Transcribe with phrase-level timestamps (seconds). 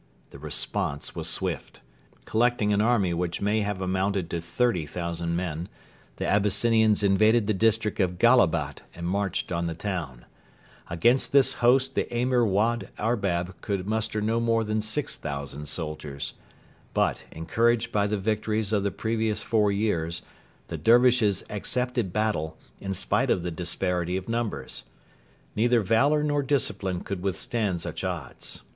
[0.31, 1.81] The response was swift.
[2.25, 5.69] Collecting an army which may have amounted to 30,000 men,
[6.15, 10.25] the Abyssinians invaded the district of Gallabat and marched on the town.
[10.89, 16.33] Against this host the Emir Wad Arbab could muster no more than 6,000 soldiers.
[16.95, 20.23] But, encouraged by the victories of the previous four years,
[20.69, 24.83] the Dervishes accepted battle, in spite of the disparity of numbers.
[25.55, 28.63] Neither valour nor discipline could withstand such odds.